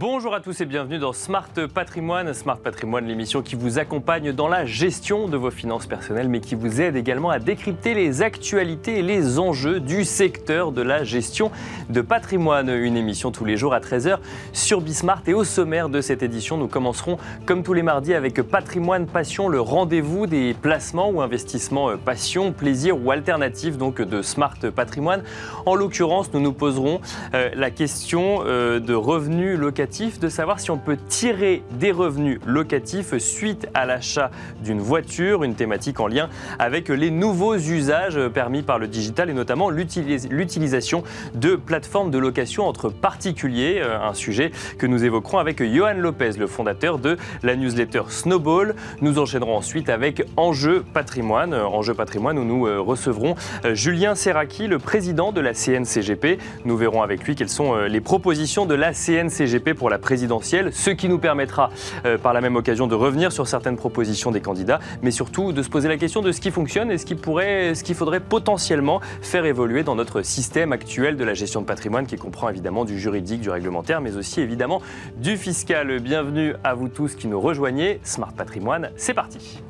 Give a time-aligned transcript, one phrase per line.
[0.00, 2.32] Bonjour à tous et bienvenue dans Smart Patrimoine.
[2.32, 6.54] Smart Patrimoine, l'émission qui vous accompagne dans la gestion de vos finances personnelles, mais qui
[6.54, 11.50] vous aide également à décrypter les actualités et les enjeux du secteur de la gestion
[11.90, 12.70] de patrimoine.
[12.70, 14.20] Une émission tous les jours à 13h
[14.54, 15.20] sur Bismart.
[15.26, 19.50] Et au sommaire de cette édition, nous commencerons comme tous les mardis avec Patrimoine Passion,
[19.50, 25.24] le rendez-vous des placements ou investissements passion, plaisir ou alternatifs donc de Smart Patrimoine.
[25.66, 27.02] En l'occurrence, nous nous poserons
[27.34, 32.38] euh, la question euh, de revenus locatifs de savoir si on peut tirer des revenus
[32.46, 34.30] locatifs suite à l'achat
[34.62, 36.28] d'une voiture, une thématique en lien
[36.60, 41.02] avec les nouveaux usages permis par le digital et notamment l'utilisation
[41.34, 46.32] de plateformes de location entre particuliers, euh, un sujet que nous évoquerons avec Johan Lopez,
[46.38, 48.76] le fondateur de la newsletter Snowball.
[49.00, 53.34] Nous enchaînerons ensuite avec Enjeu patrimoine, euh, Enjeu patrimoine où nous euh, recevrons
[53.72, 56.38] Julien Serraki, le président de la CNCGP.
[56.64, 60.90] Nous verrons avec lui quelles sont les propositions de la CNCGP pour la présidentielle, ce
[60.90, 61.70] qui nous permettra
[62.04, 65.62] euh, par la même occasion de revenir sur certaines propositions des candidats, mais surtout de
[65.62, 68.20] se poser la question de ce qui fonctionne et ce qui pourrait, ce qu'il faudrait
[68.20, 72.84] potentiellement faire évoluer dans notre système actuel de la gestion de patrimoine qui comprend évidemment
[72.84, 74.82] du juridique, du réglementaire, mais aussi évidemment
[75.16, 75.98] du fiscal.
[76.00, 78.00] Bienvenue à vous tous qui nous rejoignez.
[78.02, 79.62] Smart Patrimoine, c'est parti.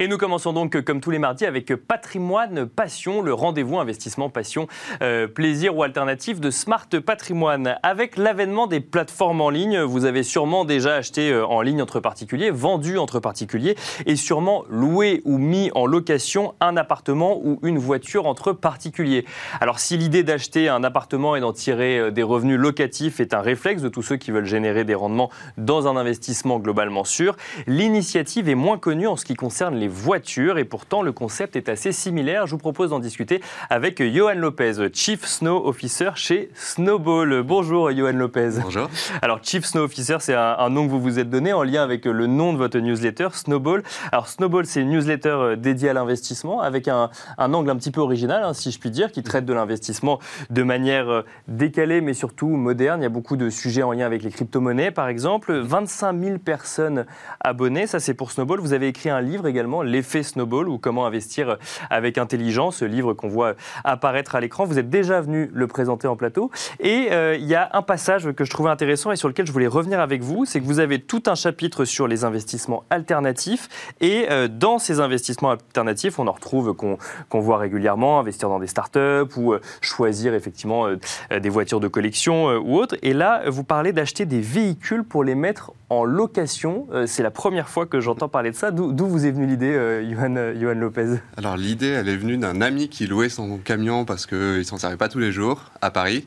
[0.00, 4.66] Et nous commençons donc, comme tous les mardis, avec Patrimoine Passion, le rendez-vous investissement passion,
[5.02, 7.78] euh, plaisir ou alternative de Smart Patrimoine.
[7.82, 12.00] Avec l'avènement des plateformes en ligne, vous avez sûrement déjà acheté euh, en ligne entre
[12.00, 17.78] particuliers, vendu entre particuliers, et sûrement loué ou mis en location un appartement ou une
[17.78, 19.24] voiture entre particuliers.
[19.60, 23.40] Alors si l'idée d'acheter un appartement et d'en tirer euh, des revenus locatifs est un
[23.40, 27.36] réflexe de tous ceux qui veulent générer des rendements dans un investissement globalement sûr,
[27.66, 31.68] l'initiative est moins connue en ce qui concerne les voitures et pourtant le concept est
[31.68, 32.46] assez similaire.
[32.46, 33.40] Je vous propose d'en discuter
[33.70, 37.42] avec Johan Lopez, Chief Snow Officer chez Snowball.
[37.42, 38.60] Bonjour Johan Lopez.
[38.62, 38.88] Bonjour.
[39.22, 42.04] Alors Chief Snow Officer, c'est un, nom que vous vous êtes donné en lien avec
[42.04, 43.82] le nom de votre newsletter, Snowball.
[44.12, 48.00] Alors Snowball, c'est une newsletter euh, dédiée à l'investissement avec un, angle un petit peu
[48.00, 50.18] original, hein, si je puis dire, qui traite de l'investissement
[50.50, 53.00] de manière euh, décalée mais surtout moderne.
[53.00, 55.54] Il y a beaucoup de sujets en lien avec les crypto-monnaies par exemple.
[55.54, 57.06] 25 000 personnes
[57.40, 58.60] abonnées, ça c'est pour Snowball.
[58.60, 61.58] Vous avez écrit un livre également L'effet Snowball ou comment investir
[61.90, 63.54] avec intelligence, ce livre qu'on voit
[63.84, 64.64] apparaître à l'écran.
[64.64, 66.50] Vous êtes déjà venu le présenter en plateau.
[66.80, 69.52] Et euh, il y a un passage que je trouvais intéressant et sur lequel je
[69.52, 73.94] voulais revenir avec vous, c'est que vous avez tout un chapitre sur les investissements alternatifs.
[74.00, 78.66] Et euh, dans ces investissements alternatifs, on en retrouve qu'on voit régulièrement, investir dans des
[78.66, 80.86] startups ou euh, choisir effectivement
[81.30, 82.96] des voitures de collection ou autres.
[83.02, 86.86] Et là, vous parlez d'acheter des véhicules pour les mettre en location.
[87.06, 88.70] c'est la première fois que j'entends parler de ça.
[88.70, 92.88] D'où vous est venue l'idée euh, Johan, Lopez Alors l'idée, elle est venue d'un ami
[92.88, 96.26] qui louait son camion parce qu'il s'en servait pas tous les jours à Paris.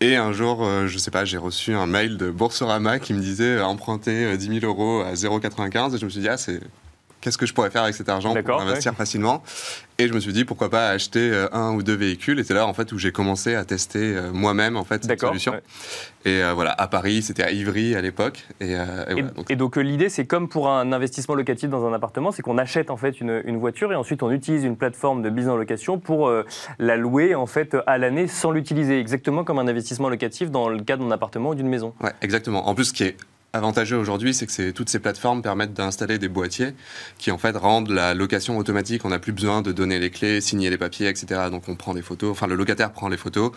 [0.00, 3.20] Et un jour, euh, je sais pas, j'ai reçu un mail de Boursorama qui me
[3.20, 6.60] disait euh, emprunter 10 000 euros à 0,95 et je me suis dit ah c'est
[7.24, 9.42] qu'est-ce que je pourrais faire avec cet argent pour investir facilement
[9.98, 12.38] Et je me suis dit pourquoi pas acheter euh, un ou deux véhicules.
[12.38, 15.18] Et c'est là en fait où j'ai commencé à tester euh, moi-même en fait cette
[15.20, 15.54] solution.
[16.26, 18.44] Et euh, voilà, à Paris, c'était à Ivry à l'époque.
[18.60, 18.76] Et,
[19.48, 22.90] et, donc, l'idée, c'est comme pour un investissement locatif dans un appartement, c'est qu'on achète
[22.90, 25.98] en fait une, une, voiture et ensuite on utilise une plateforme de business en location
[25.98, 26.30] pour
[26.78, 30.82] la louer en fait à l'année sans l'utiliser, exactement comme un investissement locatif dans le
[30.82, 31.94] cas d'un appartement ou d'une maison.
[32.02, 32.68] Ouais, exactement.
[32.68, 33.16] En plus, ce qui est
[33.54, 36.74] avantageux aujourd'hui, c'est que toutes ces plateformes permettent d'installer des boîtiers
[37.18, 39.04] qui en fait rendent la location automatique.
[39.04, 41.42] On n'a plus besoin de donner les clés, signer les papiers, etc.
[41.50, 43.52] Donc on prend des photos, enfin le locataire prend les photos.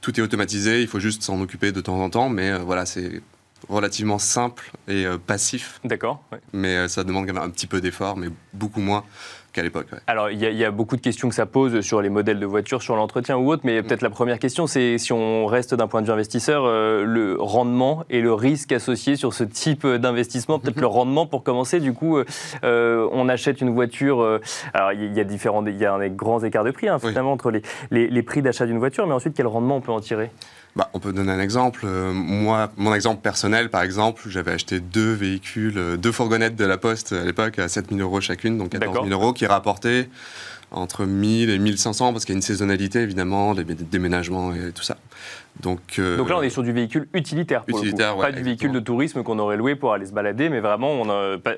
[0.00, 2.86] Tout est automatisé, il faut juste s'en occuper de temps en temps, mais euh, voilà,
[2.86, 3.22] c'est
[3.68, 5.80] relativement simple et euh, passif.
[5.84, 6.22] D'accord.
[6.52, 9.04] Mais euh, ça demande quand même un petit peu d'effort, mais beaucoup moins
[9.52, 9.86] qu'à l'époque.
[10.06, 12.82] Alors, il y, a beaucoup de questions que ça pose sur les modèles de voitures,
[12.82, 16.00] sur l'entretien ou autre, mais peut-être la première question, c'est si on reste d'un point
[16.00, 20.58] de vue investisseur, euh, le rendement et le risque associé sur ce type d'investissement.
[20.58, 21.80] Peut-être le rendement pour commencer.
[21.80, 22.18] Du coup,
[22.64, 24.40] euh, on achète une voiture.
[24.72, 27.32] alors, il y, a différents, il y a un grands écarts de prix hein, finalement
[27.32, 30.30] entre les, les prix d'achat d'une voiture, mais ensuite, quel rendement on peut en tirer?
[30.74, 31.82] Bah, on peut donner un exemple.
[31.84, 36.64] Euh, moi, mon exemple personnel, par exemple, j'avais acheté deux véhicules, euh, deux fourgonnettes de
[36.64, 40.08] la Poste à l'époque à 7 000 euros chacune, donc 14 000 euros, qui rapportaient
[40.70, 44.82] entre 1000 et 1500 parce qu'il y a une saisonnalité évidemment, des déménagements et tout
[44.82, 44.96] ça.
[45.60, 48.22] Donc, euh, Donc là, on est sur du véhicule utilitaire, pour utilitaire, le coup.
[48.22, 51.08] pas du véhicule de tourisme qu'on aurait loué pour aller se balader, mais vraiment, on,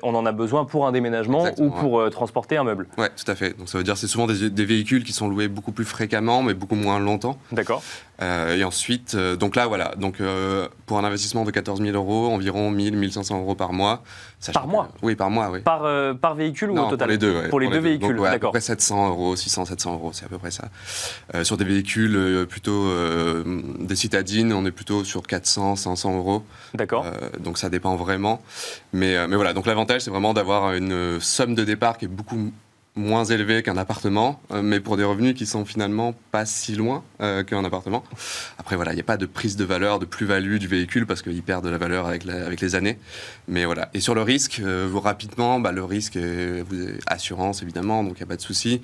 [0.03, 2.87] on en a besoin pour un déménagement ou pour euh, transporter un meuble.
[2.97, 3.57] Oui, tout à fait.
[3.57, 6.43] Donc ça veut dire c'est souvent des, des, véhicules qui sont loués beaucoup plus fréquemment,
[6.43, 7.37] mais beaucoup moins longtemps.
[7.51, 7.81] D'accord.
[8.21, 9.93] Euh, et ensuite, donc là, voilà.
[9.97, 10.21] Donc
[10.85, 14.03] pour un investissement de 14 000 euros, environ 1000, 1500 euros par mois.
[14.53, 15.61] Par mois Oui, par mois, oui.
[15.61, 15.87] Par,
[16.17, 17.07] par véhicule ou au total?
[17.07, 18.29] Pour les deux, Pour les deux, véhicules, d'accord.
[18.31, 20.65] À peu près 700 euros, 600, 700 euros, c'est à peu près ça.
[21.43, 22.85] sur des véhicules plutôt
[23.85, 26.43] des citadines, on est plutôt sur 400, 500 euros.
[26.73, 27.05] D'accord.
[27.05, 28.41] Euh, donc ça dépend vraiment.
[28.93, 32.09] Mais, euh, mais voilà, donc l'avantage, c'est vraiment d'avoir une somme de départ qui est
[32.09, 32.51] beaucoup
[32.95, 37.03] moins élevée qu'un appartement, euh, mais pour des revenus qui sont finalement pas si loin
[37.19, 38.03] qu'un appartement.
[38.57, 41.21] Après, voilà, il n'y a pas de prise de valeur, de plus-value du véhicule parce
[41.21, 42.99] qu'il perd de la valeur avec, avec les années.
[43.47, 43.89] Mais voilà.
[43.93, 46.75] Et sur le risque, vous, rapidement, bah, le risque est, vous,
[47.07, 48.81] assurance évidemment, donc il n'y a pas de souci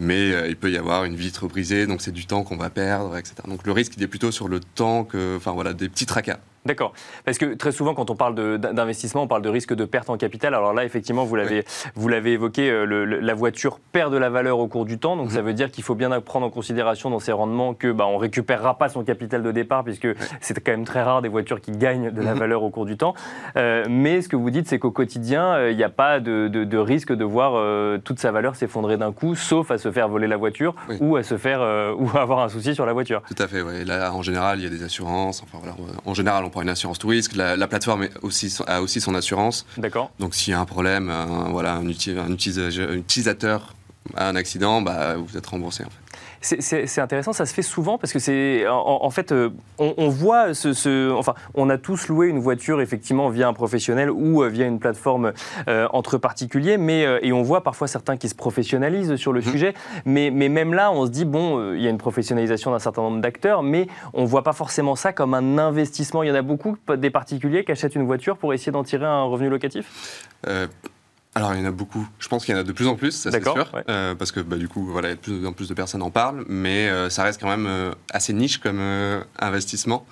[0.00, 3.16] mais il peut y avoir une vitre brisée, donc c'est du temps qu'on va perdre,
[3.16, 3.34] etc.
[3.48, 6.38] Donc le risque, il est plutôt sur le temps que, enfin voilà, des petits tracas.
[6.64, 6.92] D'accord.
[7.24, 10.16] Parce que très souvent, quand on parle d'investissement, on parle de risque de perte en
[10.16, 10.54] capital.
[10.54, 11.64] Alors là, effectivement, vous l'avez
[12.08, 15.16] l'avez évoqué, euh, le, la voiture perd de la valeur au cours du temps.
[15.16, 15.46] Donc ça mhm.
[15.46, 18.76] veut dire qu'il faut bien prendre en considération dans ces rendements que bah, on récupérera
[18.78, 20.08] pas son capital de départ, puisque
[20.40, 22.40] c'est quand même très rare des voitures qui gagnent de la mhm.
[22.40, 23.14] valeur au cours du temps.
[23.56, 26.48] Euh, mais ce que vous dites, c'est qu'au quotidien, euh, il n'y a pas de,
[26.48, 27.58] de, risque de voir
[28.04, 31.22] toute sa valeur s'effondrer d'un coup, sauf à se faire voler la voiture ou à
[31.22, 31.60] se faire
[31.98, 33.22] ou à avoir un souci sur la voiture.
[33.22, 33.62] Tout à fait.
[33.62, 33.84] Ouais.
[33.84, 35.42] Là, en général, il y a des assurances.
[35.42, 37.34] Enfin, voilà, en général, on une assurance tout risque.
[37.36, 39.66] La, plateforme aussi, a aussi son assurance.
[39.76, 40.10] D'accord.
[40.18, 41.12] Donc s'il y a un problème,
[41.50, 43.74] voilà, un, utilisateur
[44.14, 46.07] a un accident, bah, vous êtes remboursé en fait.
[46.40, 51.12] C'est intéressant, ça se fait souvent parce que c'est en, fait euh, on, voit ce,
[51.12, 54.78] enfin on a tous loué une voiture effectivement via un professionnel ou euh, via une
[54.78, 55.32] plateforme
[55.66, 59.44] euh, entre particuliers, mais et on voit parfois certains qui se professionnalisent sur le mmh.
[59.44, 59.74] sujet,
[60.04, 63.02] mais, mais même là on se dit bon il y a une professionnalisation d'un certain
[63.02, 66.22] nombre d'acteurs, mais on voit pas forcément ça comme un investissement.
[66.22, 69.06] Il y en a beaucoup des particuliers qui achètent une voiture pour essayer d'en tirer
[69.06, 70.26] un revenu locatif?
[71.34, 72.06] Alors, il y en a beaucoup.
[72.18, 73.70] Je pense qu'il y en a de plus en plus, ça c'est sûr.
[73.88, 76.44] Euh, parce que bah, du coup, voilà, de plus en plus de personnes en parlent.
[76.48, 78.80] Mais euh, ça reste quand même euh, assez niche comme
[79.38, 80.06] investissement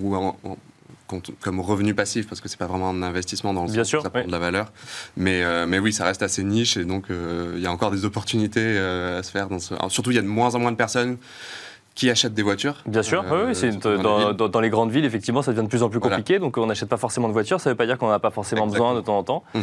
[0.00, 0.16] ou
[1.40, 4.10] comme revenu passif, parce que c'est pas vraiment un investissement dans le Bien sûr, ça
[4.10, 4.72] prend de la valeur.
[5.16, 8.78] Mais, mais oui, ça reste assez niche et donc il y a encore des opportunités
[8.78, 9.48] à se faire.
[9.48, 9.74] Dans ce...
[9.88, 11.16] surtout, il y a de moins en moins de personnes
[11.98, 12.76] qui achètent des voitures.
[12.86, 15.98] Bien sûr, oui, c'est dans, les grandes villes, effectivement, ça devient de plus en plus
[15.98, 16.38] compliqué.
[16.38, 17.60] Donc, on n'achète pas forcément de voiture.
[17.60, 19.42] Ça ne veut pas dire qu'on n'en a pas forcément besoin de temps en temps.
[19.54, 19.62] Mhm.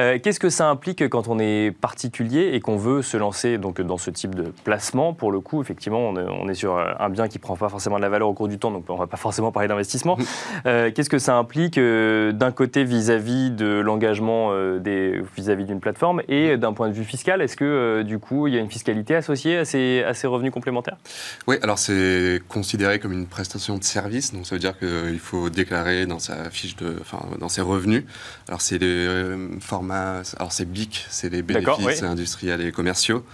[0.00, 3.80] Euh, qu'est-ce que ça implique quand on est particulier et qu'on veut se lancer donc,
[3.80, 5.14] dans ce type de placement?
[5.14, 8.02] Pour le coup, effectivement, on est, sur un bien qui ne prend pas forcément de
[8.02, 10.16] la valeur au cours du temps, donc on ne va pas forcément parler d'investissement.
[10.16, 10.24] Mhm.
[10.66, 14.50] Euh, qu'est-ce que ça implique euh, d'un côté vis-à-vis de l'engagement
[14.82, 18.56] vis-à-vis d'une plateforme et d'un point de vue fiscal Est-ce que, du coup, il y
[18.56, 20.96] a une fiscalité associée à ces, à ces revenus complémentaires?
[21.46, 25.50] Oui, alors c'est considéré comme une prestation de service, donc ça veut dire qu'il faut
[25.50, 28.04] déclarer dans sa fiche de, enfin, dans ses revenus.
[28.46, 33.24] Alors c'est les euh, formats, alors c'est BIC, c'est les bénéfices industriels et commerciaux.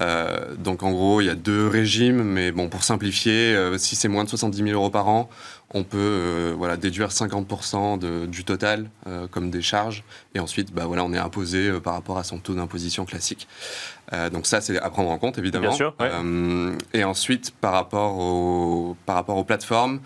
[0.00, 3.96] Euh, donc en gros, il y a deux régimes, mais bon, pour simplifier, euh, si
[3.96, 5.28] c'est moins de 70 000 euros par an,
[5.72, 8.90] on peut voilà, déduire 50% de, du total
[9.30, 12.54] comme des charges, et ensuite, bah, voilà, on est imposé par rapport à son taux
[12.54, 13.46] d'imposition classique.
[14.12, 15.68] Euh, donc ça, c'est à prendre en compte, évidemment.
[15.68, 15.94] Bien sûr.
[16.00, 20.00] Euh, et ensuite, par rapport, au, par rapport aux plateformes,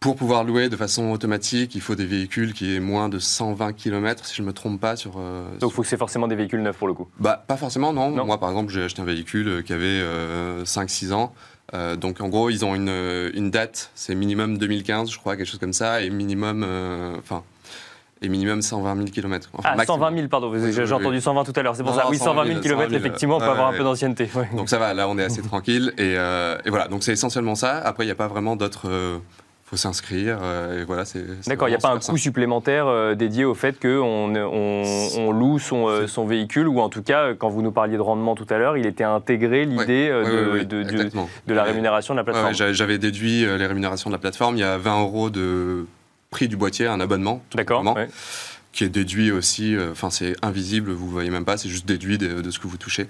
[0.00, 3.72] pour pouvoir louer de façon automatique, il faut des véhicules qui aient moins de 120
[3.74, 4.96] km, si je ne me trompe pas.
[4.96, 7.44] Sur, euh, donc il faut que c'est forcément des véhicules neufs pour le coup bah,
[7.46, 8.10] Pas forcément, non.
[8.10, 10.02] Moi, par exemple, j'ai acheté un véhicule qui avait
[10.64, 11.32] 5-6 ans.
[11.72, 15.60] Donc en gros, ils ont une, une date, c'est minimum 2015, je crois, quelque chose
[15.60, 16.66] comme ça, et minimum,
[17.18, 17.42] enfin,
[18.22, 19.50] et minimum 120 000 km.
[19.64, 22.06] ah, 120 000, pardon, j'ai entendu 120 tout à l'heure, c'est pour ça.
[22.08, 24.30] Oui, 120 000 km, effectivement, on peut avoir un peu d'ancienneté.
[24.56, 25.92] Donc ça va, là on est assez tranquille.
[25.98, 27.78] Euh, et, voilà, donc c'est essentiellement ça.
[27.78, 29.20] Après, il n'y a pas vraiment d'autres.
[29.72, 30.38] Euh, faut s'inscrire.
[30.42, 31.24] Euh, et voilà, c'est.
[31.48, 36.06] D'accord, il n'y a pas un coût supplémentaire dédié au fait qu'on on, loue son,
[36.06, 38.76] son, véhicule, ou en tout cas, quand vous nous parliez de rendement tout à l'heure,
[38.76, 42.52] il était intégré l'idée de, de, de, la rémunération de la plateforme.
[42.52, 44.56] J'avais déduit les rémunérations de la plateforme.
[44.56, 45.86] Il y a 20 euros de
[46.30, 47.42] prix du boîtier, un abonnement.
[47.54, 47.84] D'accord.
[48.72, 51.86] Qui est déduit aussi, euh, enfin c'est invisible, vous ne voyez même pas, c'est juste
[51.86, 53.06] déduit de, ce que vous touchez.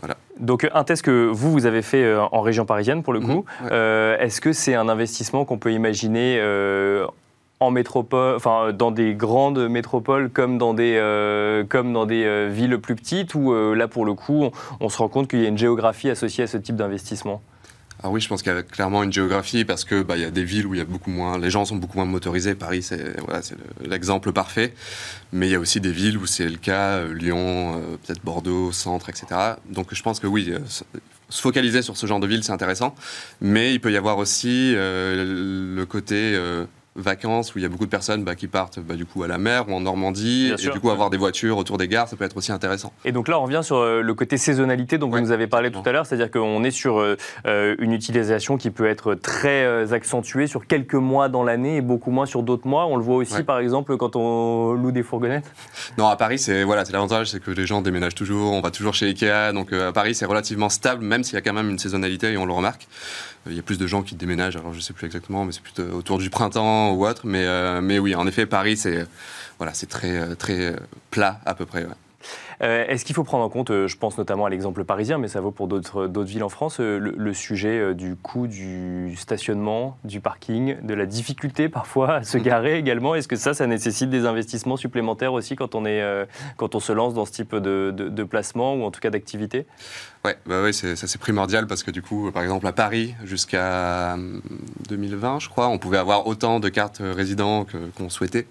[0.00, 0.16] Voilà.
[0.38, 3.44] Donc un test que vous, vous avez fait euh, en région parisienne pour le coup,
[3.62, 6.40] mhm, euh, est-ce que c'est un investissement qu'on peut imaginer
[7.60, 11.00] en métropole, enfin dans des grandes métropoles comme dans des,
[11.68, 14.50] comme dans des villes plus petites, ou là pour le coup
[14.80, 17.42] on se rend compte qu'il y a une géographie associée à ce type d'investissement?
[18.00, 20.24] Ah oui, je pense qu'il y a clairement une géographie parce que bah, il y
[20.24, 22.54] a des villes où il y a beaucoup moins, les gens sont beaucoup moins motorisés.
[22.54, 24.72] Paris, c'est voilà, c'est l'exemple parfait.
[25.32, 28.24] Mais il y a aussi des villes où c'est le cas, euh, Lyon, euh, peut-être
[28.24, 29.26] Bordeaux, Centre, etc.
[29.68, 30.60] Donc je pense que oui, euh,
[31.28, 32.94] se focaliser sur ce genre de ville, c'est intéressant.
[33.40, 36.38] Mais il peut y avoir aussi le côté
[36.98, 39.28] vacances où il y a beaucoup de personnes bah, qui partent bah, du coup à
[39.28, 42.16] la mer ou en Normandie et du coup avoir des voitures autour des gares ça
[42.16, 42.92] peut être aussi intéressant.
[43.04, 45.70] Et donc là on revient sur euh, le côté saisonnalité dont vous nous avez parlé
[45.70, 49.92] tout à l'heure, c'est-à-dire qu'on est sur euh, euh, une utilisation qui peut être très
[49.92, 52.86] accentuée sur quelques mois dans l'année et beaucoup moins sur d'autres mois.
[52.86, 55.50] On le voit aussi par exemple quand on loue des fourgonnettes.
[55.96, 58.70] Non à Paris c'est voilà c'est l'avantage c'est que les gens déménagent toujours, on va
[58.70, 61.70] toujours chez Ikea donc à Paris c'est relativement stable même s'il y a quand même
[61.70, 62.88] une saisonnalité et on le remarque.
[63.48, 65.52] Il y a plus de gens qui déménagent, alors je ne sais plus exactement, mais
[65.52, 67.22] c'est plutôt autour du printemps ou autre.
[67.24, 69.06] Mais, euh, mais oui, en effet, Paris, c'est
[69.58, 70.76] voilà, très, très
[71.10, 71.84] plat à peu près.
[71.84, 71.88] Euh,
[72.60, 75.40] est-ce qu'il faut prendre en compte, euh, je pense notamment à l'exemple parisien, mais ça
[75.40, 80.76] vaut pour d'autres villes en France, euh, le, sujet du coût du stationnement, du parking,
[80.82, 82.42] de la difficulté parfois à se mm.
[82.42, 83.14] garer également?
[83.14, 86.02] Est-ce que ça, ça nécessite des investissements supplémentaires aussi quand on, est,
[86.56, 89.66] quand on se lance dans ce type de, de, placement ou en tout cas d'activité?
[90.24, 94.16] Ouais, bah oui, ça c'est primordial parce que du coup, par exemple à Paris, jusqu'à
[94.88, 98.46] 2020, je crois, on pouvait avoir autant de cartes résidents qu'on souhaitait.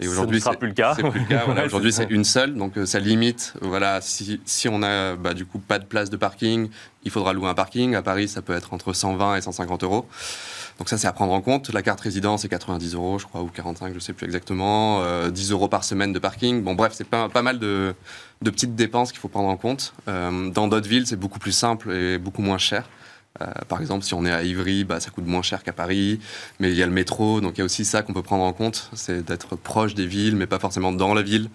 [0.00, 0.94] Et aujourd'hui, plus le cas.
[0.94, 1.44] Plus le cas.
[1.66, 5.78] aujourd'hui, c'est une seule, donc ça limite voilà, si, on a bah, du coup pas
[5.78, 6.68] de place de parking,
[7.04, 7.94] il faudra louer un parking.
[7.94, 10.06] À Paris, ça peut être entre 120 et 150 euros.
[10.78, 11.72] Donc ça, c'est à prendre en compte.
[11.72, 15.00] La carte résident, c'est 90 euros, je crois, ou 45, je sais plus exactement.
[15.28, 16.62] 10 euh, euros par semaine de parking.
[16.62, 17.94] Bon, bref, c'est pas, mal de,
[18.40, 19.92] de petites dépenses qu'il faut prendre en compte.
[20.08, 22.88] Euh, dans d'autres villes, c'est beaucoup plus simple et beaucoup moins cher.
[23.40, 26.18] Euh, par exemple, si on est à Ivry, bah, ça coûte moins cher qu'à Paris,
[26.58, 28.44] mais il y a le métro, donc il y a aussi ça qu'on peut prendre
[28.44, 31.48] en compte, c'est d'être proche des villes, mais pas forcément dans la ville.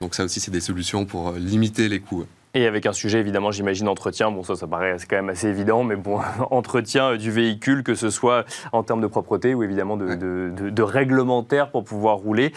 [0.00, 2.24] Donc ça aussi, c'est des solutions pour euh, limiter les coûts.
[2.54, 4.30] Et avec un sujet, évidemment, j'imagine, entretien.
[4.30, 8.08] Bon, ça, ça paraît quand même assez évident, mais bon, entretien du véhicule, que ce
[8.08, 12.52] soit en termes de propreté ou évidemment de, de, réglementaire pour pouvoir rouler.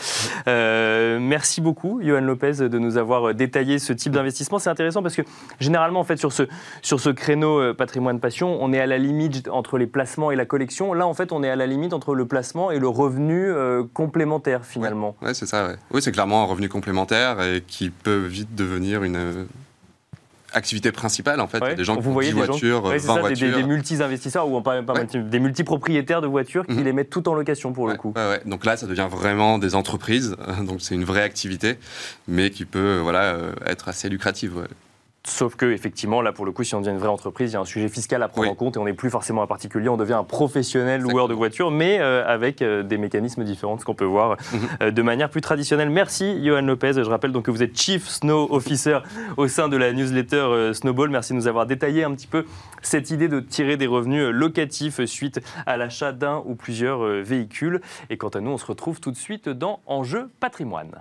[0.48, 4.60] Euh, merci beaucoup, Johan Lopez, de nous avoir détaillé ce type d'investissement.
[4.60, 5.24] C'est intéressant parce que
[5.60, 6.43] généralement, en fait, sur ce,
[6.81, 10.45] sur ce créneau euh, patrimoine-passion, on est à la limite entre les placements et la
[10.45, 10.93] collection.
[10.93, 13.83] Là, en fait, on est à la limite entre le placement et le revenu euh,
[13.93, 15.17] complémentaire, finalement.
[15.21, 15.67] Oui, ouais, c'est ça.
[15.67, 15.75] Ouais.
[15.91, 19.48] Oui, c'est clairement un revenu complémentaire et qui peut vite devenir une
[20.53, 21.75] activité principale en fait.
[21.75, 23.58] Des gens qui ont 10 voitures, 20 ça, voitures.
[23.58, 26.84] Des, multi-investisseurs ou pas, pas des multi-propriétaires de voitures qui mhm.
[26.84, 28.13] les mettent tout en location pour le coup.
[28.46, 30.36] Donc là, ça devient vraiment des entreprises.
[30.67, 31.77] Donc c'est une vraie activité,
[32.27, 34.67] mais qui peut voilà, euh, être assez lucrative.
[35.24, 37.58] Sauf que, effectivement, là, pour le coup, si on devient une vraie entreprise, il y
[37.58, 39.88] a un sujet fiscal à prendre en compte et on n'est plus forcément un particulier,
[39.88, 43.82] on devient un professionnel loueur de voitures, mais euh, avec euh, des mécanismes différents de
[43.82, 44.60] ce qu'on peut voir mhm.
[44.82, 45.92] euh, de manière plus traditionnelle.
[45.92, 46.94] Merci, Johan Lopez.
[46.94, 48.98] Je rappelle donc que vous êtes Chief Snow Officer
[49.38, 51.12] au sein de la newsletter Snowball.
[51.12, 52.46] Merci de nous avoir détaillé un petit peu
[52.82, 57.80] cette idée de tirer des revenus locatifs suite à l'achat d'un ou plusieurs véhicules.
[58.10, 60.96] Et quant à nous, on se retrouve tout de suite dans Enjeu patrimoine.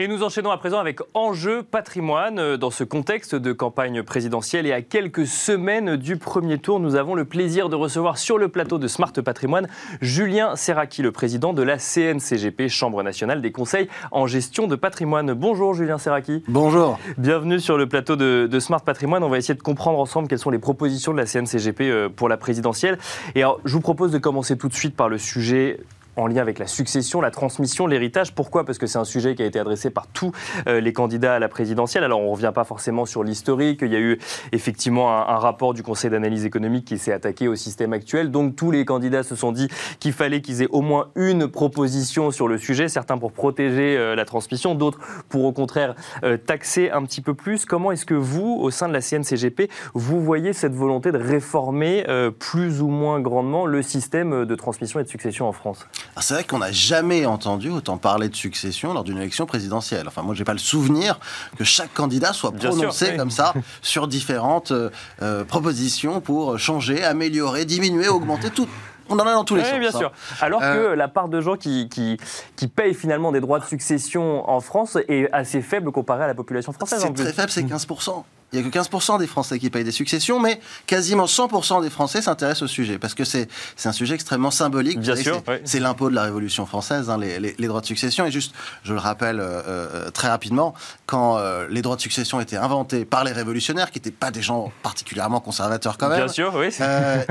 [0.00, 2.38] Et nous enchaînons à présent avec Enjeu patrimoine.
[2.38, 6.94] Euh, dans ce contexte de campagne présidentielle et à quelques semaines du premier tour, nous
[6.94, 9.66] avons le plaisir de recevoir sur le plateau de Smart Patrimoine
[10.00, 15.32] Julien Serraki, le président de la CNCGP, Chambre nationale des conseils en gestion de patrimoine.
[15.32, 16.44] Bonjour Julien Serraki.
[16.46, 17.00] Bonjour.
[17.16, 19.24] Bienvenue sur le plateau de, de, Smart Patrimoine.
[19.24, 22.28] On va essayer de comprendre ensemble quelles sont les propositions de la CNCGP euh, pour
[22.28, 22.98] la présidentielle.
[23.34, 25.80] Et alors, je vous propose de commencer tout de suite par le sujet
[26.18, 28.34] en lien avec la succession, la transmission, l'héritage.
[28.34, 28.64] Pourquoi?
[28.64, 30.32] Parce que c'est un sujet qui a été adressé par tous
[30.66, 32.04] euh, les candidats à la présidentielle.
[32.04, 33.80] Alors on ne revient pas forcément sur l'historique.
[33.82, 34.18] Il y a eu
[34.52, 38.30] effectivement un, rapport du Conseil d'analyse économique qui s'est attaqué au système actuel.
[38.30, 39.68] Donc tous les candidats se sont dit
[40.00, 42.88] qu'il fallait qu'ils aient au moins une proposition sur le sujet.
[42.88, 44.98] Certains pour protéger euh, la transmission, d'autres
[45.28, 45.94] pour au contraire
[46.24, 47.64] euh, taxer un petit peu plus.
[47.64, 52.04] Comment est-ce que vous, au sein de la CNCGP, vous voyez cette volonté de réformer
[52.38, 55.86] plus ou moins grandement le système de transmission et de succession en France?
[56.20, 60.04] C'est vrai qu'on n'a jamais entendu autant parler de succession lors d'une élection présidentielle.
[60.08, 61.18] Enfin, moi, j'ai pas le souvenir
[61.56, 64.90] que chaque candidat soit prononcé comme ça sur différentes euh,
[65.22, 68.68] euh, propositions pour changer, améliorer, diminuer, augmenter tout
[69.10, 70.12] on en a dans tous les oui, bien sûr.
[70.14, 70.36] Hein.
[70.40, 72.18] Alors que euh, la part de gens qui, qui,
[72.56, 76.34] qui, payent finalement des droits de succession en France est assez faible comparée à la
[76.34, 77.00] population française.
[77.00, 78.24] C'est très faible, c'est 15%.
[78.52, 81.90] Il n'y a que 15% des Français qui payent des successions, mais quasiment 100% des
[81.90, 83.48] Français s'intéressent au sujet, parce que c'est
[83.84, 84.98] un sujet extrêmement symbolique.
[84.98, 85.42] Bien sûr.
[85.64, 88.24] C'est l'impôt de la Révolution française, hein, les, les, droits de succession.
[88.24, 90.74] Et juste, je le rappelle euh, euh, très rapidement,
[91.04, 94.42] quand euh, les droits de succession étaient inventés par les révolutionnaires, qui n'étaient pas des
[94.42, 96.68] gens particulièrement conservateurs quand même, Bien sûr, oui.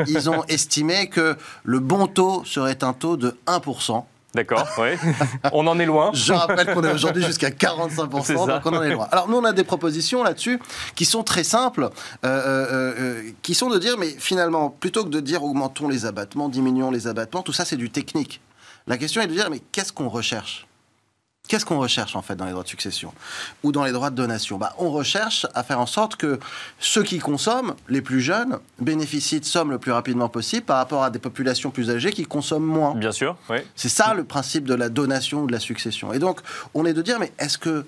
[0.08, 4.04] ils ont estimé que le bon taux serait un taux de 1%.
[4.38, 4.90] D'accord, oui.
[5.52, 6.12] on en est loin.
[6.14, 9.08] Je rappelle qu'on est aujourd'hui jusqu'à 45%, donc on en est loin.
[9.12, 10.60] Alors nous, on a des propositions là-dessus
[10.94, 11.90] qui sont très simples,
[12.24, 16.06] euh, euh, euh, qui sont de dire, mais finalement, plutôt que de dire augmentons les
[16.06, 18.40] abattements, diminuons les abattements, tout ça c'est du technique.
[18.86, 20.68] La question est de dire, mais qu'est-ce qu'on recherche?
[21.48, 23.14] Qu'est-ce qu'on recherche en fait dans les droits de succession
[23.64, 24.58] ou dans les droits de donation?
[24.58, 26.40] Bah, On recherche à faire en sorte que
[26.80, 31.04] ceux qui consomment, les plus jeunes, bénéficient de sommes le plus rapidement possible par rapport
[31.04, 32.96] à des populations plus âgées qui consomment moins.
[32.96, 33.58] Bien sûr, oui.
[33.76, 36.14] C'est ça le principe de la donation ou de la succession.
[36.14, 36.42] Et donc,
[36.74, 37.86] on est de dire, mais est-ce que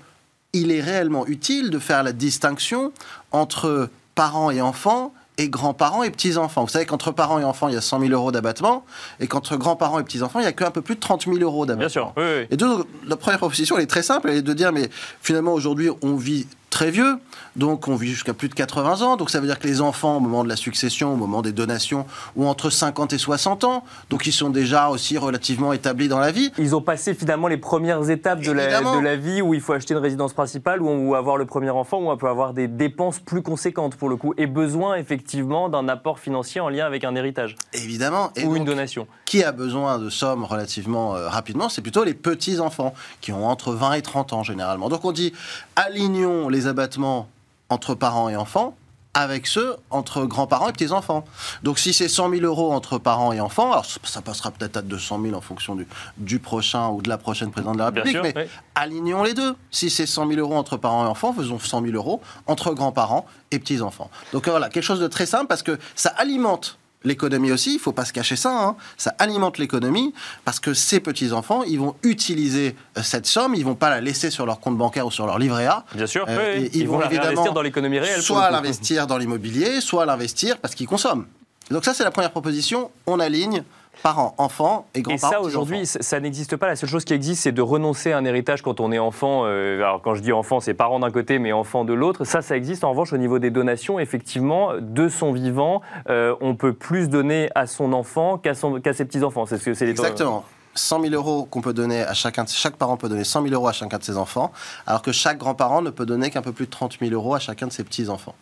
[0.53, 2.91] il est réellement utile de faire la distinction
[3.31, 6.63] entre parents et enfants et grands-parents et petits-enfants.
[6.63, 8.85] Vous savez qu'entre parents et enfants, il y a 100 000 euros d'abattement,
[9.19, 11.65] et qu'entre grands-parents et petits-enfants, il y a qu'un peu plus de 30 000 euros
[11.65, 11.79] d'abattement.
[11.79, 12.47] Bien sûr, oui, oui.
[12.51, 14.89] Et donc, la première proposition, elle est très simple, elle est de dire, mais
[15.21, 17.17] finalement, aujourd'hui, on vit très vieux,
[17.55, 20.17] donc on vit jusqu'à plus de 80 ans, donc ça veut dire que les enfants,
[20.17, 22.05] au moment de la succession, au moment des donations,
[22.37, 26.31] ont entre 50 et 60 ans, donc ils sont déjà aussi relativement établis dans la
[26.31, 26.51] vie.
[26.57, 29.73] Ils ont passé finalement les premières étapes de la, de la, vie où il faut
[29.73, 33.19] acheter une résidence principale, où, avoir le premier enfant, où on peut avoir des dépenses
[33.19, 37.15] plus conséquentes pour le coup, et besoin effectivement d'un apport financier en lien avec un
[37.15, 37.55] héritage.
[37.73, 38.31] Évidemment.
[38.45, 39.07] ou une donation.
[39.25, 43.73] Qui a besoin de sommes relativement euh, rapidement C'est plutôt les petits-enfants, qui ont entre
[43.73, 44.89] 20 et 30 ans généralement.
[44.89, 45.33] Donc on dit,
[45.75, 47.29] alignons les abattements
[47.69, 48.75] entre parents et enfants
[49.13, 51.25] avec ceux entre grands-parents et petits-enfants.
[51.63, 54.81] Donc si c'est 100 000 euros entre parents et enfants, alors ça passera peut-être à
[54.81, 55.87] 200 000 en fonction du,
[56.17, 59.55] du, prochain ou de la prochaine présidente de la République, mais alignons les deux.
[59.71, 63.25] Si c'est 100 000 euros entre parents et enfants, faisons 100 000 euros entre grands-parents
[63.51, 64.11] et petits-enfants.
[64.31, 67.79] Donc voilà, quelque chose de très simple parce que ça alimente l'économie aussi, il ne
[67.79, 68.75] faut pas se cacher ça, hein.
[68.97, 70.13] ça alimente l'économie
[70.45, 74.01] parce que ces petits-enfants, ils vont utiliser euh, cette somme, ils ne vont pas la
[74.01, 75.85] laisser sur leur compte bancaire ou sur leur livret A.
[75.95, 78.21] Bien sûr, euh, ils, vont, évidemment dans l'économie réelle.
[78.21, 81.25] Soit l'investir dans l'immobilier, soit l'investir parce qu'ils consomment.
[81.71, 83.63] Donc ça, c'est la première proposition, on aligne
[84.03, 85.31] parents, enfants et grands-parents.
[85.31, 86.67] Et ça, aujourd'hui, ça n'existe pas.
[86.67, 89.43] La seule chose qui existe, c'est de renoncer à un héritage quand on est enfant.
[89.45, 92.25] Euh, alors, quand je dis enfant, c'est parents d'un côté, mais enfant de l'autre.
[92.25, 92.83] Ça, ça existe.
[92.83, 97.49] En revanche, au niveau des donations, effectivement, de son vivant, euh, on peut plus donner
[97.55, 99.45] à son enfant qu'à ses petits-enfants.
[99.45, 100.45] C'est ce que c'est Exactement.
[100.75, 103.67] 100 000 euros qu'on peut donner à chacun, chaque parent peut donner 100 000 euros
[103.67, 104.51] à chacun de ses enfants,
[104.85, 107.39] alors que chaque grand-parent ne peut donner qu'un peu plus de 30 000 euros à
[107.39, 108.35] chacun de ses petits-enfants.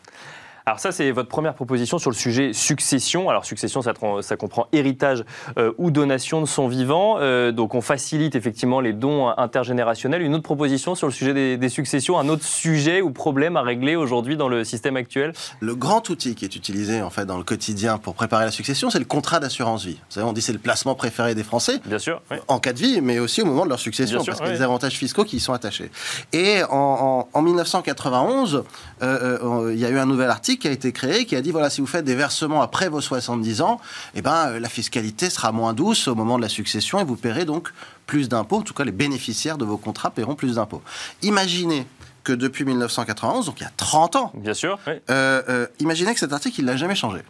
[0.68, 3.30] Alors ça, c'est votre première proposition sur le sujet succession.
[3.30, 5.24] Alors succession, ça, ça comprend héritage
[5.58, 7.20] euh, ou donation de son vivant.
[7.22, 10.22] Euh, donc on facilite effectivement les dons intergénérationnels.
[10.22, 13.96] Une autre proposition sur le sujet des, successions, un autre sujet ou problème à régler
[13.96, 15.32] aujourd'hui dans le système actuel?
[15.62, 18.90] Le grand outil qui est utilisé en fait dans le quotidien pour préparer la succession,
[18.90, 19.94] c'est le contrat d'assurance vie.
[20.10, 21.80] Vous savez, on dit c'est le placement préféré des Français.
[21.86, 22.22] Bien sûr.
[22.50, 24.58] En cas de vie, mais aussi au moment de leur succession, parce qu'il y a
[24.58, 25.92] des avantages fiscaux qui y sont attachés.
[26.34, 28.56] Et en, 1991,
[28.97, 31.52] euh, il y a eu un nouvel article qui a été créé, qui a dit
[31.52, 33.80] voilà, si vous faites des versements après vos 70 ans,
[34.16, 37.16] eh ben, euh, la fiscalité sera moins douce au moment de la succession et vous
[37.16, 37.74] paierez donc
[38.06, 38.58] plus d'impôts.
[38.58, 40.82] En tout cas, les bénéficiaires de vos contrats paieront plus d'impôts.
[41.22, 41.86] Imaginez
[42.24, 46.20] que depuis 1991, donc il y a 30 ans, bien sûr, euh, euh, imaginez que
[46.20, 47.22] cet article, il l'a jamais changé.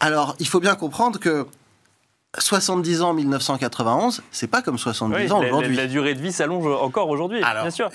[0.00, 1.46] Alors, il faut bien comprendre que
[2.38, 5.74] 70 ans 1991, c'est pas comme 70 ans aujourd'hui.
[5.74, 7.90] La, durée de vie s'allonge encore aujourd'hui, bien sûr.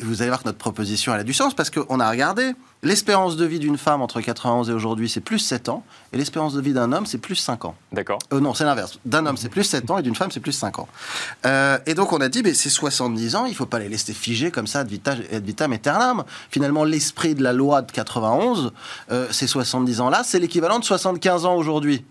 [0.00, 2.52] Vous allez voir que notre proposition elle a du sens parce qu'on a regardé
[2.84, 6.54] l'espérance de vie d'une femme entre 91 et aujourd'hui, c'est plus 7 ans, et l'espérance
[6.54, 7.74] de vie d'un homme, c'est plus 5 ans.
[7.92, 8.18] D'accord.
[8.32, 9.00] Euh, non, c'est l'inverse.
[9.04, 10.88] D'un homme, c'est plus 7 ans, et d'une femme, c'est plus 5 ans.
[11.46, 13.88] Euh, et donc, on a dit, mais c'est 70 ans, il ne faut pas les
[13.88, 16.24] laisser figer comme ça, ad vitam aeternam.
[16.50, 18.72] Finalement, l'esprit de la loi de 91,
[19.10, 22.04] euh, ces 70 ans-là, c'est l'équivalent de 75 ans aujourd'hui.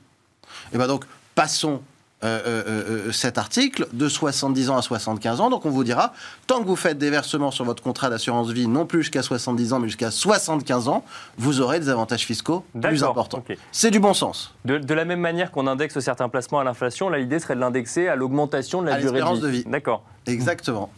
[0.73, 1.81] Et bien donc, passons
[2.23, 5.49] euh, euh, euh, cet article de 70 ans à 75 ans.
[5.49, 6.13] Donc on vous dira,
[6.47, 9.73] tant que vous faites des versements sur votre contrat d'assurance vie, non plus jusqu'à 70
[9.73, 11.03] ans, mais jusqu'à 75 ans,
[11.37, 13.43] vous aurez des avantages fiscaux plus importants.
[13.71, 14.55] C'est du bon sens.
[14.63, 18.07] De, la même manière qu'on indexe certains placements à l'inflation, là l'idée serait de l'indexer
[18.07, 19.41] à l'augmentation de la durée de vie.
[19.41, 19.63] De vie.
[19.67, 20.03] D'accord.
[20.25, 20.89] Exactement.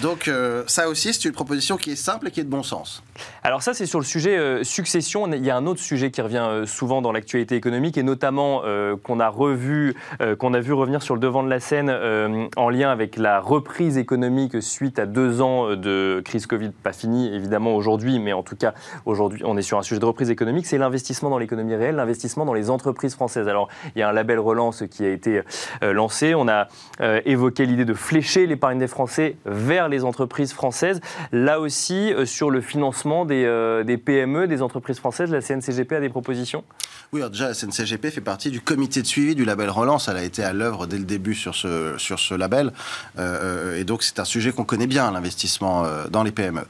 [0.00, 2.62] Donc euh, ça aussi, c'est une proposition qui est simple et qui est de bon
[2.62, 3.02] sens.
[3.44, 5.30] Alors ça, c'est sur le sujet euh, succession.
[5.32, 8.62] Il y a un autre sujet qui revient euh, souvent dans l'actualité économique et notamment
[9.02, 9.94] qu'on a revu,
[10.38, 11.90] qu'on a vu revenir sur le devant de la scène
[12.56, 17.32] en lien avec la reprise économique suite à deux ans de crise Covid, pas fini
[17.34, 20.66] évidemment aujourd'hui, mais en tout cas aujourd'hui, on est sur un sujet de reprise économique.
[20.66, 23.48] C'est l'investissement dans l'économie réelle, l'investissement dans les entreprises françaises.
[23.48, 25.42] Alors il y a un label relance qui a été
[25.82, 26.34] lancé.
[26.34, 26.68] On a
[27.24, 31.00] évoqué l'idée de flécher l'épargne des Français vers les entreprises françaises.
[31.32, 36.00] Là aussi, euh, sur le financement des, euh, PME, des entreprises françaises, la CNCGP a
[36.00, 36.64] des propositions?
[37.12, 40.08] Oui, alors déjà, la CNCGP fait partie du comité de suivi du label Relance.
[40.08, 42.72] Elle a été à l'œuvre dès le début sur ce, sur ce label.
[43.18, 46.62] Euh, et donc, c'est un sujet qu'on connaît bien, l'investissement dans les PME.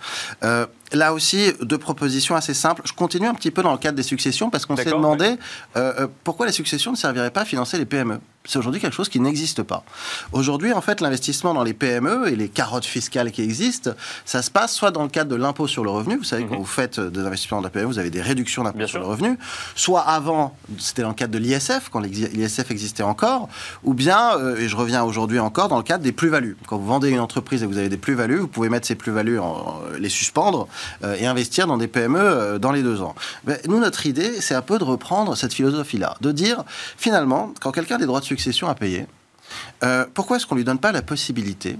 [0.92, 2.82] Là aussi, deux propositions assez simples.
[2.84, 5.36] Je continue un petit peu dans le cadre des successions parce qu'on s'est demandé
[6.24, 8.20] pourquoi les successions ne serviraient pas à financer les PME.
[8.44, 9.84] c'est aujourd'hui quelque chose qui n'existe pas.
[10.32, 13.92] Aujourd'hui, en fait, l'investissement dans les PME et les carottes fiscales qui existent,
[14.24, 16.16] ça se passe soit dans le cadre de l'impôt sur le revenu.
[16.16, 16.60] Vous savez, quand mhm.
[16.60, 19.38] vous faites des investissements dans la PME, vous avez des réductions d'impôt sur le revenu.
[19.74, 23.48] Soit avant, c'était dans le cadre de l'ISF, quand l'ISF existait encore,
[23.84, 26.56] ou bien, euh, et je reviens aujourd'hui encore, dans le cadre des plus-values.
[26.66, 29.38] Quand vous vendez une entreprise et vous avez des plus-values, vous pouvez mettre ces plus-values,
[29.98, 33.14] les suspendre euh, et investir dans des PME euh, dans les deux ans.
[33.66, 36.64] Nous, notre idée, c'est un peu de reprendre cette philosophie-là, de dire,
[36.96, 39.06] finalement, quand quelqu'un a des droits de succession à payer,
[39.84, 41.78] euh, pourquoi est-ce qu'on ne lui donne pas la possibilité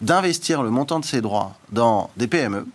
[0.00, 2.66] d'investir le montant de ses droits dans des PME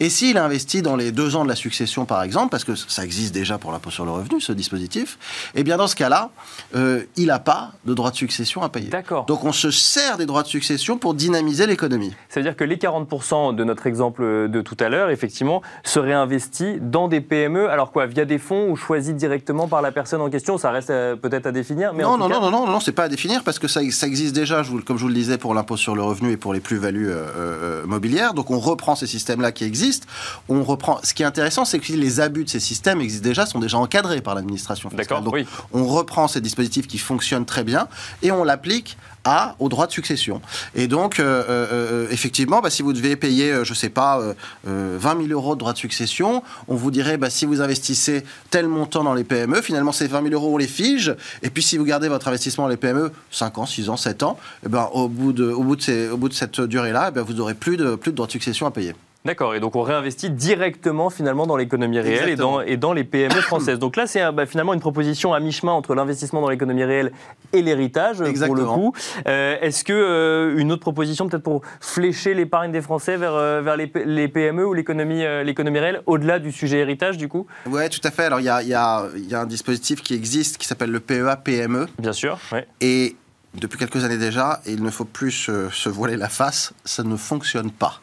[0.00, 3.04] et s'il investit dans les deux ans de la succession, par exemple, parce que ça
[3.04, 5.18] existe déjà pour l'impôt sur le revenu, ce dispositif,
[5.54, 6.30] eh bien dans ce cas-là,
[6.74, 8.88] euh, il n'a pas de droit de succession à payer.
[8.88, 9.26] D'accord.
[9.26, 12.14] Donc on se sert des droits de succession pour dynamiser l'économie.
[12.28, 16.12] Ça veut dire que les 40% de notre exemple de tout à l'heure, effectivement, seraient
[16.12, 20.20] investis dans des PME, alors quoi, via des fonds ou choisis directement par la personne
[20.20, 20.58] en question?
[20.58, 23.04] Ça reste euh, peut-être à définir, mais non, non, non, non, non, non, c'est pas
[23.04, 25.38] à définir parce que ça, ça existe déjà, je vous, comme je vous le disais,
[25.38, 28.34] pour l'impôt sur le revenu et pour les plus-values euh, mobilières.
[28.34, 30.06] Donc on reprend ces systèmes-là qui existe.
[30.48, 31.00] On reprend.
[31.02, 33.78] Ce qui est intéressant, c'est que les abus de ces systèmes existent déjà, sont déjà
[33.78, 35.22] encadrés par l'administration fiscale.
[35.22, 35.36] Donc,
[35.72, 37.88] on reprend ces dispositifs qui fonctionnent très bien
[38.22, 40.40] et on l'applique à, au droit de succession.
[40.74, 44.20] Et donc, euh, euh, euh, effectivement, bah, si vous devez payer, je ne sais pas,
[44.64, 48.68] 20 000 euros de droit de succession, on vous dirait, bah, si vous investissez tel
[48.68, 51.14] montant dans les PME, finalement, ces 20 000 euros, on les fige.
[51.42, 54.22] Et puis, si vous gardez votre investissement dans les PME 5 ans, 6 ans, 7
[54.22, 56.60] ans, et eh ben, au, bout de, au, bout de ces, au bout de cette
[56.60, 58.94] durée-là, eh ben, vous n'aurez plus de, plus de droit de succession à payer.
[59.26, 63.02] D'accord, et donc on réinvestit directement finalement dans l'économie réelle et dans, et dans, les
[63.02, 63.80] PME françaises.
[63.80, 67.10] Donc là, c'est bah, finalement une proposition à mi-chemin entre l'investissement dans l'économie réelle
[67.52, 68.92] et l'héritage, pour le coup.
[69.26, 73.62] Euh, est-ce que euh, une autre proposition peut-être pour flécher l'épargne des Français vers, euh,
[73.62, 77.48] vers les, les, PME ou l'économie l'économie réelle, au-delà du sujet héritage, du coup?
[77.66, 78.26] Oui, tout à fait.
[78.26, 81.00] Alors il y a, y, a, y a, un dispositif qui existe qui s'appelle le
[81.00, 81.86] PEA-PME.
[81.98, 82.38] Bien sûr.
[82.80, 83.16] Et
[83.54, 87.72] depuis quelques années déjà, il ne faut plus se voiler la face, ça ne fonctionne
[87.72, 88.00] pas.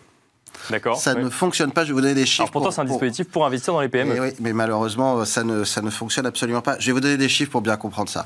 [0.70, 1.00] D'accord.
[1.00, 1.84] Ça ne fonctionne pas.
[1.84, 2.44] Je vais vous donner des chiffres.
[2.44, 4.14] Alors pourtant, c'est un dispositif pour investir dans les PME.
[4.14, 6.78] Mais, oui, mais malheureusement, ça ne, ça ne fonctionne absolument pas.
[6.80, 8.26] Je vais vous donner des chiffres pour bien comprendre ça.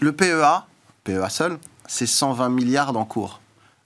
[0.00, 0.64] Le PEA,
[1.04, 3.40] PEA seul, c'est 120 milliards d'encours.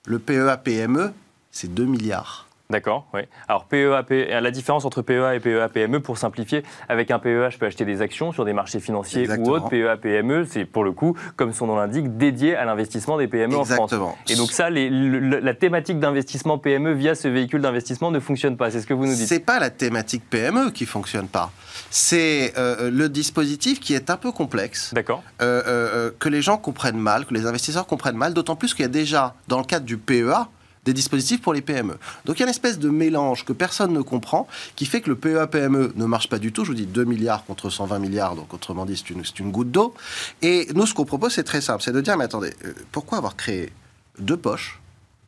[0.05, 1.13] Le PEA PME,
[1.51, 2.47] c'est 2 milliards.
[2.73, 3.21] D'accord, oui.
[3.49, 7.51] Alors PEA, PEA, la différence entre PEA et PEA PME, pour simplifier, avec un PEA,
[7.51, 9.69] je peux acheter des actions sur des marchés financiers ou autres.
[9.69, 13.57] PEA PME, c'est pour le coup, comme son nom l'indique, dédié à l'investissement des PME
[13.57, 13.95] en France.
[14.31, 18.71] Et donc ça, les, la thématique d'investissement PME via ce véhicule d'investissement ne fonctionne pas.
[18.71, 19.29] C'est ce que vous nous dites.
[19.29, 21.53] C'est pas la thématique PME qui fonctionne pas.
[21.91, 24.95] C'est euh, le dispositif qui est un peu complexe.
[24.95, 25.23] D'accord.
[25.43, 28.83] Euh, euh, que les gens comprennent mal, que les investisseurs comprennent mal, d'autant plus qu'il
[28.83, 30.49] y a déjà, dans le cadre du PEA,
[30.85, 31.97] des dispositifs pour les PME.
[32.25, 35.11] Donc il y a une espèce de mélange que personne ne comprend qui fait que
[35.11, 36.65] le PEA-PME ne marche pas du tout.
[36.65, 39.71] Je vous dis 2 milliards contre 120 milliards, donc autrement dit, c'est une, une, goutte
[39.71, 39.95] d'eau.
[40.41, 43.19] Et nous, ce qu'on propose, c'est très simple c'est de dire mais attendez, euh, pourquoi
[43.19, 43.73] avoir créé
[44.19, 44.81] deux poches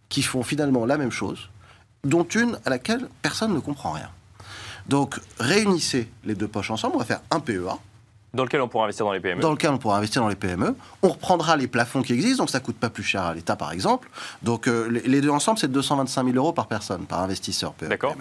[0.08, 1.48] qui font finalement la même chose,
[2.02, 4.10] dont une à laquelle personne ne comprend rien?
[4.88, 7.78] Donc réunissez les deux poches ensemble, on va faire un PEA
[8.34, 9.40] dans lequel on pourra investir dans les PME.
[9.40, 10.74] Dans lequel on pourra investir dans les PME.
[11.02, 13.72] On reprendra les plafonds qui existent, donc ça coûte pas plus cher à l'État, par
[13.72, 14.08] exemple.
[14.42, 17.90] Donc euh, les deux ensemble, c'est 225 000 euros par personne, par investisseur PME.
[17.90, 18.16] D'accord.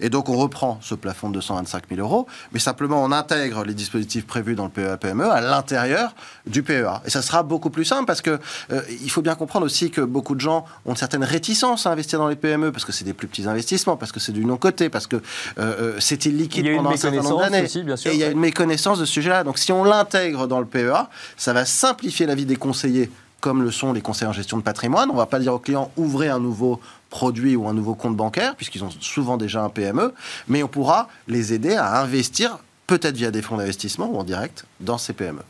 [0.00, 3.74] Et donc on reprend ce plafond de 225 000 euros, mais simplement on intègre les
[3.74, 6.14] dispositifs prévus dans le PEA-PME à l'intérieur
[6.46, 7.00] du PEA.
[7.06, 8.38] Et ça sera beaucoup plus simple parce que
[8.72, 11.90] euh, il faut bien comprendre aussi que beaucoup de gens ont une certaine réticence à
[11.90, 14.44] investir dans les PME parce que c'est des plus petits investissements, parce que c'est du
[14.44, 15.16] non-côté, parce que
[15.58, 17.66] euh, c'est illiquide pendant un certain nombre d'années.
[18.06, 19.44] Et il y a une méconnaissance de ce sujet-là.
[19.52, 23.10] Donc si on l'intègre dans le PEA, ça va simplifier la vie des conseillers
[23.40, 25.10] comme le sont les conseillers en gestion de patrimoine.
[25.10, 28.16] On ne va pas dire aux clients ouvrez un nouveau produit ou un nouveau compte
[28.16, 30.14] bancaire, puisqu'ils ont souvent déjà un PME,
[30.48, 34.64] mais on pourra les aider à investir, peut-être via des fonds d'investissement ou en direct,
[34.80, 35.42] dans ces PME.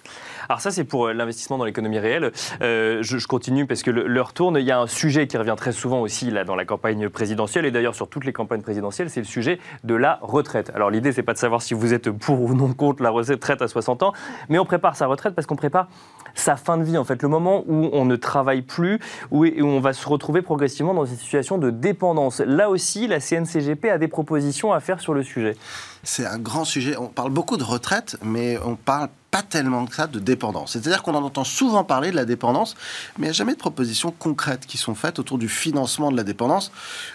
[0.52, 2.30] Alors ça, c'est pour euh, l'investissement dans l'économie réelle.
[2.60, 4.58] Euh, je, continue parce que l'heure tourne.
[4.58, 7.64] Il y a un sujet qui revient très souvent aussi là dans la campagne présidentielle
[7.64, 10.70] et d'ailleurs sur toutes les campagnes présidentielles, c'est le sujet de la retraite.
[10.74, 13.62] Alors l'idée, c'est pas de savoir si vous êtes pour ou non contre la retraite
[13.62, 14.12] à 60 ans,
[14.50, 15.88] mais on prépare sa retraite parce qu'on prépare
[16.34, 18.98] sa fin de vie, en fait, le moment où on ne travaille plus,
[19.30, 22.40] où, où on va se retrouver progressivement dans une situation de dépendance.
[22.40, 25.56] Là aussi, la CNCGP a des propositions à faire sur le sujet.
[26.04, 26.96] C'est un grand sujet.
[26.96, 30.72] On parle beaucoup de retraite, mais on parle pas tellement que ça de dépendance.
[30.72, 32.74] C'est-à-dire qu'on en entend souvent parler de la dépendance,
[33.16, 36.16] mais il n'y a jamais de propositions concrètes qui sont faites autour du financement de
[36.16, 36.70] la dépendance.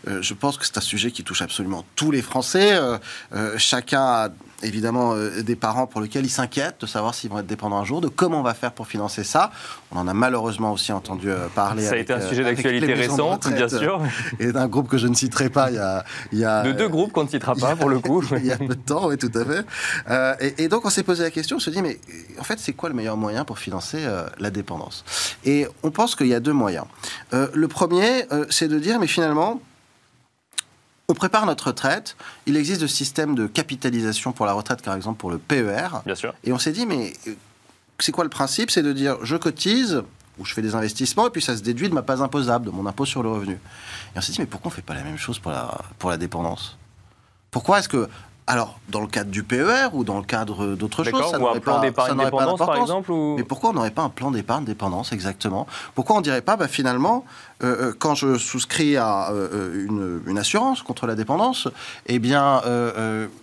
[0.08, 2.74] Euh, je pense que c'est un sujet qui touche absolument tous les Français.
[2.74, 2.98] Euh,
[3.36, 4.30] euh, chacun a
[4.64, 8.02] évidemment des parents pour lesquels ils s'inquiètent de savoir s'ils vont être dépendants un jour,
[8.02, 9.52] de comment on va faire pour financer ça.
[9.92, 11.84] On en a malheureusement aussi entendu parler.
[11.84, 14.02] Ça a été un sujet d'actualité récente, bien sûr.
[14.40, 16.04] Et d'un groupe que je ne citerai pas, il y a.
[16.32, 18.24] Il y a de deux groupes qu'on ne citera pas, pour le coup.
[18.38, 20.46] il y a peu de temps, oui, tout à fait.
[20.46, 22.00] Et, et, donc, on s'est posé la question, on se dit, mais
[22.40, 24.00] en fait, c'est quoi le meilleur moyen pour financer
[24.40, 25.04] la dépendance?
[25.46, 26.86] Et on pense qu'il y a deux moyens.
[27.32, 29.62] le premier, c'est de dire, mais finalement,
[31.10, 32.18] on prépare notre retraite.
[32.48, 35.88] Il existe de systèmes de capitalisation pour la retraite, par exemple pour le PER.
[36.06, 36.34] Bien sûr.
[36.44, 37.34] Et on s'est dit, mais euh,
[38.00, 38.72] c'est quoi le principe?
[38.72, 40.04] C'est de dire, je cotise
[40.38, 42.72] ou je fais des investissements et puis ça se déduit de ma base imposable, de
[42.72, 43.54] mon impôt sur le revenu.
[43.54, 45.80] Et on s'est dit, mais pourquoi on ne fait pas la même chose pour la,
[45.98, 46.78] pour la dépendance?
[47.52, 48.10] Pourquoi est-ce que
[48.50, 51.82] alors, dans le cadre du PER ou dans le cadre d'autres choses, ça un plan
[51.82, 55.68] d'épargne dépendance, par exemple Mais pourquoi on n'aurait pas un plan d'épargne dépendance, exactement?
[55.96, 57.26] Pourquoi on ne dirait pas, bah, finalement,
[57.62, 61.68] euh, euh, quand je souscris à euh, une, une, assurance contre la dépendance,
[62.06, 62.62] eh bien,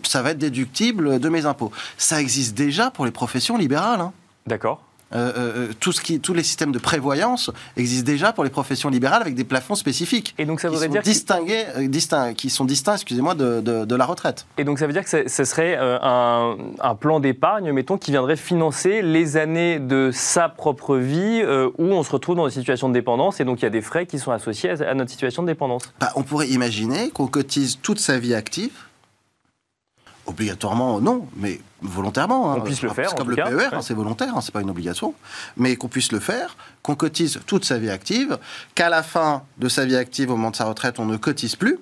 [0.03, 1.71] ça va être déductible de mes impôts.
[1.99, 4.01] Ça existe déjà pour les professions libérales.
[4.01, 4.12] Hein.
[4.47, 4.81] D'accord.
[5.14, 8.50] Euh, euh, euh, tout ce qui, tous les systèmes de prévoyance existent déjà pour les
[8.50, 10.35] professions libérales avec des plafonds spécifiques.
[10.38, 14.07] Et donc ça voudrait qui dire distingués, distinct, qui sont distincts, excusez-moi, de, de, la
[14.07, 14.46] retraite.
[14.59, 18.37] Et donc ça veut dire que ce serait un, un, plan d'épargne, mettons, qui viendrait
[18.37, 21.42] financer les années de sa propre vie
[21.79, 23.83] où on se retrouve dans une situation de dépendance et donc il y a des
[23.83, 25.83] frais qui sont associés à, notre situation de dépendance.
[26.00, 28.72] Bah, on pourrait imaginer qu'on cotise toute sa vie active
[30.26, 32.52] Obligatoirement, non, mais volontairement.
[32.52, 32.56] Hein.
[32.58, 33.14] On puisse le faire.
[33.14, 35.14] Comme le PER, hein, c'est volontaire, hein, c'est pas une obligation.
[35.56, 38.38] Mais qu'on puisse le faire, qu'on cotise toute sa vie active,
[38.74, 41.56] qu'à la fin de sa vie active, au moment de sa retraite, on ne cotise
[41.56, 41.78] plus,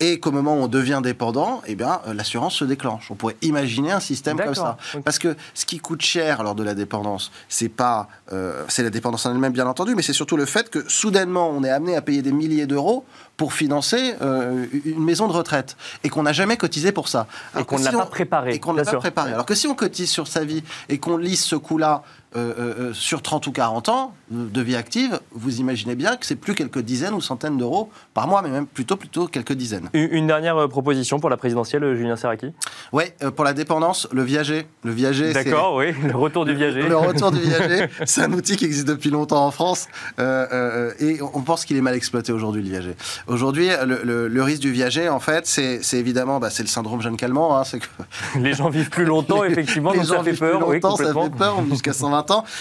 [0.00, 3.10] et qu'au moment où on devient dépendant, eh bien, euh, l'assurance se déclenche.
[3.10, 4.76] On pourrait imaginer un système comme ça.
[5.04, 8.90] Parce que ce qui coûte cher lors de la dépendance, c'est pas, euh, c'est la
[8.90, 11.96] dépendance en elle-même bien entendu, mais c'est surtout le fait que soudainement on est amené
[11.96, 13.04] à payer des milliers d'euros
[13.36, 17.26] pour financer euh, une maison de retraite et qu'on n'a jamais cotisé pour ça.
[17.58, 18.54] et qu'on ne l'a pas préparé.
[18.54, 19.32] Et qu'on ne l'a pas préparé.
[19.32, 22.02] Alors que si on cotise sur sa vie et qu'on lisse ce coût-là
[22.36, 26.26] euh, euh, euh, sur 30 ou 40 ans de vie active, vous imaginez bien que
[26.26, 29.88] c'est plus quelques dizaines ou centaines d'euros par mois, mais même plutôt plutôt quelques dizaines.
[29.94, 32.52] Une dernière proposition pour la présidentielle, Julien Serraki?
[32.92, 34.66] Oui, pour la dépendance, le viager.
[34.84, 36.82] Le viager, D'accord, oui, le retour du viager.
[36.82, 39.88] Le, retour du viager, c'est un outil qui existe depuis longtemps en France
[40.18, 42.94] et on pense qu'il est mal exploité aujourd'hui, le viager.
[43.26, 47.58] Aujourd'hui, le, risque du viager, en fait, c'est évidemment bah, c'est le syndrome jeune calmant.
[47.58, 48.38] Hein, que...
[48.38, 50.58] Les gens vivent plus longtemps, effectivement, donc ça fait peur.
[50.58, 52.17] Plus longtemps, ça fait peur, jusqu'à 120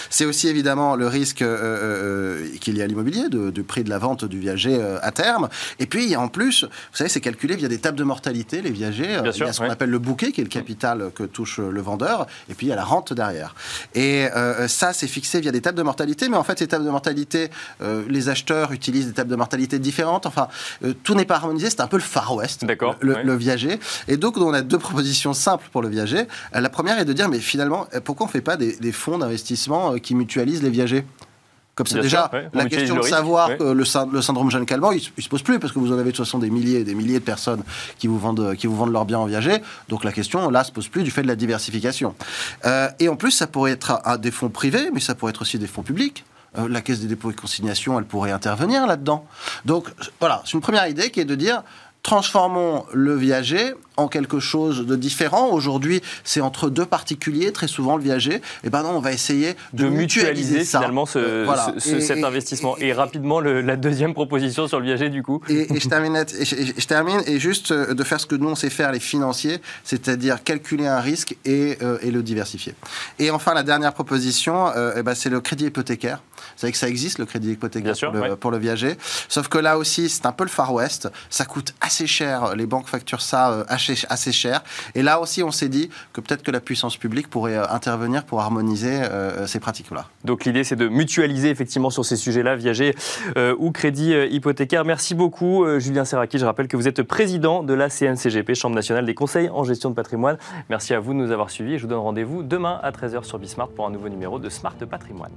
[0.09, 3.89] c'est aussi évidemment le risque euh, euh, qu'il y a à l'immobilier, du prix de
[3.89, 5.49] la vente du viager euh, à terme.
[5.79, 9.19] Et puis, en plus, vous savez, c'est calculé via des tables de mortalité, les viagers.
[9.23, 11.81] il y a ce qu'on appelle le bouquet, qui est le capital que touche le
[11.81, 13.55] vendeur, et puis il y a la rente derrière.
[13.95, 14.27] Et
[14.67, 17.49] ça, c'est fixé via des tables de mortalité, mais en fait, ces tables de mortalité,
[18.07, 20.25] les acheteurs utilisent des tables de mortalité différentes.
[20.25, 20.47] Enfin,
[21.03, 22.65] tout n'est pas harmonisé, c'est un peu le Far West,
[23.01, 23.79] le, le, viager.
[24.07, 26.27] Et donc, on a deux propositions simples pour le viager.
[26.53, 29.17] La première est de dire, mais finalement, pourquoi on ne fait pas des, des fonds
[29.17, 29.46] d'investissement
[29.93, 31.05] euh, qui mutualisent les viagers.
[31.77, 35.29] Comme c'est déjà la question de savoir que le, syndrome jeune calmant, il, ne se
[35.29, 37.19] pose plus parce que vous en avez de toute façon des milliers et des milliers
[37.19, 37.61] de personnes
[37.99, 39.57] qui vous vendent, qui vous vendent leurs biens en viager.
[39.87, 42.15] Donc la question là se pose plus du fait de la diversification.
[42.65, 45.43] Euh, et en plus, ça pourrait être à, des fonds privés, mais ça pourrait être
[45.43, 46.25] aussi des fonds publics.
[46.57, 49.27] Euh, la Caisse des dépôts et consignations, elle pourrait intervenir là-dedans.
[49.65, 51.61] Donc voilà, c'est une première idée qui est de dire
[52.01, 55.49] transformons le viager en quelque chose de différent.
[55.51, 58.35] Aujourd'hui, c'est entre deux particuliers, très souvent le viager.
[58.35, 61.45] Et eh ben non, on va essayer de, mutualiser, finalement ce,
[61.79, 62.77] cet investissement.
[62.77, 65.41] Et, rapidement, la deuxième proposition sur le viager, du coup.
[65.49, 68.55] Et, je, termine, et je, termine, et juste euh, de faire ce que nous, on
[68.55, 72.73] sait faire, les financiers, c'est-à-dire calculer un risque et, euh, le diversifier.
[73.19, 76.21] Et enfin, la dernière proposition, euh, eh ben, c'est le crédit hypothécaire.
[76.37, 78.95] Vous savez que ça existe, le crédit hypothécaire pour, le, pour, le, viager.
[79.27, 81.09] Sauf que là aussi, c'est un peu le Far West.
[81.29, 82.55] Ça coûte assez cher.
[82.55, 84.63] Les banques facturent ça assez assez cher.
[84.95, 88.23] Et là aussi, on s'est dit que peut-être que la puissance publique pourrait euh, intervenir
[88.23, 90.07] pour harmoniser euh, ces pratiques-là.
[90.23, 92.95] Donc l'idée, c'est de mutualiser effectivement sur ces sujets-là, viager
[93.37, 94.85] euh, ou crédit hypothécaire.
[94.85, 96.39] Merci beaucoup, Julien Serraki.
[96.39, 99.89] Je rappelle que vous êtes président de la CNCGP, Chambre nationale des conseils en gestion
[99.89, 100.37] de patrimoine.
[100.69, 103.39] Merci à vous de nous avoir suivis je vous donne rendez-vous demain à 13h sur
[103.39, 105.31] Bismart pour un nouveau numéro de Smart Patrimoine.